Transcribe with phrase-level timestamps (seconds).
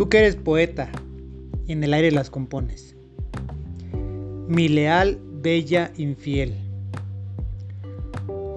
[0.00, 0.90] Tú que eres poeta
[1.66, 2.96] y en el aire las compones.
[4.48, 6.54] Mi leal, bella, infiel.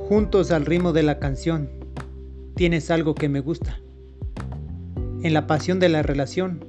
[0.08, 1.70] Juntos al ritmo de la canción,
[2.56, 3.78] tienes algo que me gusta.
[5.22, 6.64] En la pasión de la relación,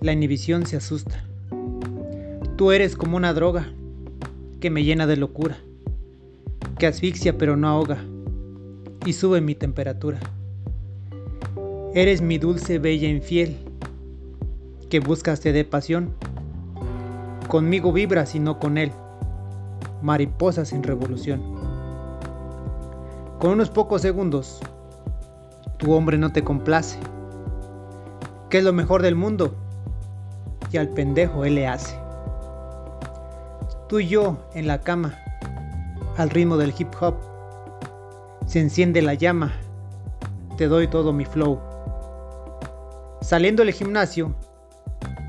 [0.00, 1.22] la inhibición se asusta.
[2.56, 3.70] Tú eres como una droga
[4.58, 5.58] que me llena de locura,
[6.78, 8.02] que asfixia pero no ahoga
[9.04, 10.18] y sube mi temperatura.
[11.94, 13.67] Eres mi dulce, bella, infiel,
[14.88, 16.14] que buscaste de pasión.
[17.48, 18.92] Conmigo vibras y no con él,
[20.02, 21.42] mariposa sin revolución.
[23.38, 24.60] Con unos pocos segundos,
[25.78, 26.98] tu hombre no te complace,
[28.50, 29.54] que es lo mejor del mundo,
[30.72, 31.98] y al pendejo él le hace.
[33.88, 35.14] Tú y yo en la cama,
[36.16, 37.14] al ritmo del hip hop,
[38.46, 39.52] se enciende la llama,
[40.56, 41.60] te doy todo mi flow.
[43.20, 44.34] Saliendo del gimnasio,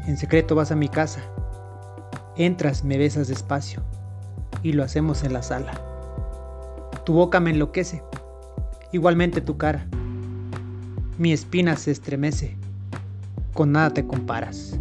[0.09, 1.21] en secreto vas a mi casa.
[2.35, 3.83] Entras, me besas despacio
[4.63, 5.79] y lo hacemos en la sala.
[7.05, 8.02] Tu boca me enloquece,
[8.91, 9.85] igualmente tu cara.
[11.19, 12.57] Mi espina se estremece,
[13.53, 14.80] con nada te comparas.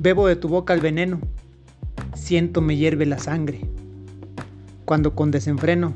[0.00, 1.20] Bebo de tu boca el veneno,
[2.14, 3.60] siento me hierve la sangre,
[4.84, 5.94] cuando con desenfreno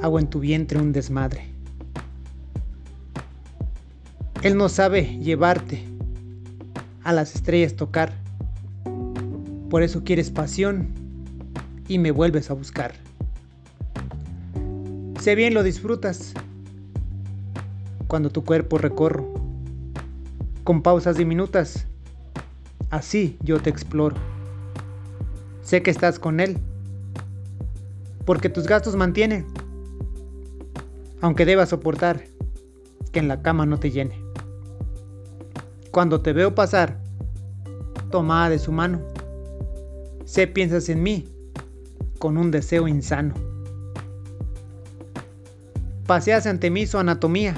[0.00, 1.51] hago en tu vientre un desmadre.
[4.42, 5.84] Él no sabe llevarte
[7.04, 8.12] a las estrellas tocar.
[9.70, 10.88] Por eso quieres pasión
[11.86, 12.92] y me vuelves a buscar.
[15.20, 16.34] Sé bien lo disfrutas
[18.08, 19.32] cuando tu cuerpo recorro.
[20.64, 21.86] Con pausas diminutas,
[22.90, 24.16] así yo te exploro.
[25.62, 26.58] Sé que estás con él,
[28.24, 29.46] porque tus gastos mantienen,
[31.20, 32.24] aunque debas soportar
[33.12, 34.21] que en la cama no te llene.
[35.92, 36.96] Cuando te veo pasar,
[38.10, 39.02] tomada de su mano,
[40.24, 41.28] sé piensas en mí
[42.18, 43.34] con un deseo insano.
[46.06, 47.54] Paseas ante mí su anatomía.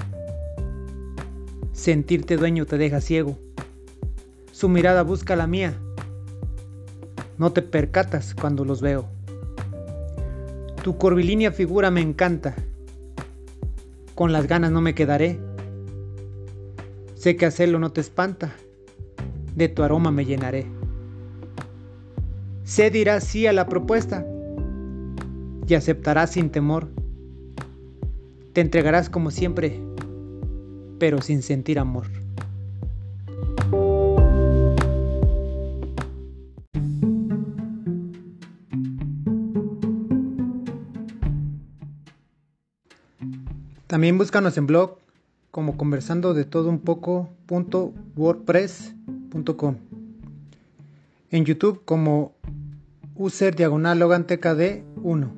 [1.73, 3.39] Sentirte dueño te deja ciego.
[4.51, 5.79] Su mirada busca la mía.
[7.39, 9.07] No te percatas cuando los veo.
[10.83, 12.57] Tu curvilínea figura me encanta.
[14.17, 15.39] Con las ganas no me quedaré
[17.25, 18.53] Sé que hacerlo no te espanta,
[19.57, 20.67] de tu aroma me llenaré.
[22.65, 24.27] Sé dirás sí a la propuesta
[25.67, 26.91] y aceptarás sin temor.
[28.53, 29.81] Te entregarás como siempre,
[30.99, 32.09] pero sin sentir amor.
[43.87, 45.04] También búscanos en blog
[45.55, 47.29] como conversando de todo un poco
[48.17, 49.77] .wordpress.com
[51.31, 52.33] en YouTube como
[53.15, 55.31] user diagonal logan tkd 1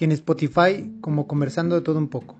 [0.00, 2.34] y en Spotify como conversando de todo un poco.